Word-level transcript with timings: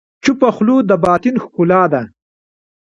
چپه 0.23 0.49
خوله، 0.55 0.75
د 0.89 0.91
باطن 1.05 1.35
ښکلا 1.43 1.83
ده. 1.93 2.01